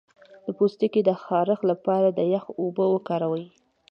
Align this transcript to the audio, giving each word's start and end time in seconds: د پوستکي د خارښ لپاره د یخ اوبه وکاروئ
د 0.45 0.47
پوستکي 0.57 1.01
د 1.05 1.11
خارښ 1.23 1.59
لپاره 1.71 2.07
د 2.11 2.19
یخ 2.33 2.45
اوبه 2.61 2.85
وکاروئ 2.89 3.45